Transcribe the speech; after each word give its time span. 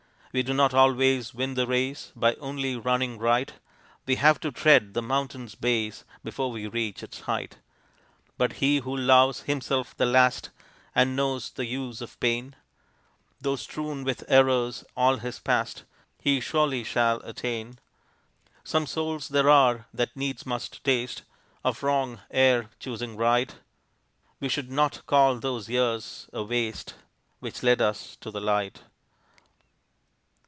We 0.33 0.43
do 0.43 0.53
not 0.53 0.73
always 0.73 1.33
win 1.33 1.55
the 1.55 1.67
race 1.67 2.13
By 2.15 2.35
only 2.35 2.77
running 2.77 3.17
right, 3.19 3.51
We 4.05 4.15
have 4.15 4.39
to 4.39 4.49
tread 4.53 4.93
the 4.93 5.01
mountain's 5.01 5.55
base 5.55 6.05
Before 6.23 6.49
we 6.51 6.67
reach 6.67 7.03
its 7.03 7.19
height. 7.19 7.57
But 8.37 8.53
he 8.63 8.77
who 8.77 8.95
loves 8.95 9.41
himself 9.41 9.93
the 9.97 10.05
last 10.05 10.49
And 10.95 11.17
knows 11.17 11.49
the 11.49 11.65
use 11.65 11.99
of 11.99 12.17
pain, 12.21 12.55
Though 13.41 13.57
strewn 13.57 14.05
with 14.05 14.23
errors 14.29 14.85
all 14.95 15.17
his 15.17 15.37
past, 15.39 15.83
He 16.21 16.39
surely 16.39 16.85
shall 16.85 17.17
attain. 17.25 17.77
Some 18.63 18.87
souls 18.87 19.27
there 19.27 19.49
are 19.49 19.85
that 19.93 20.15
needs 20.15 20.45
must 20.45 20.81
taste 20.85 21.23
Of 21.65 21.83
wrong, 21.83 22.21
ere 22.31 22.69
choosing 22.79 23.17
right; 23.17 23.53
We 24.39 24.47
should 24.47 24.71
not 24.71 25.05
call 25.07 25.39
those 25.39 25.67
years 25.67 26.29
a 26.31 26.41
waste 26.41 26.93
Which 27.41 27.63
led 27.63 27.81
us 27.81 28.15
to 28.21 28.31
the 28.31 28.39
light. 28.39 28.79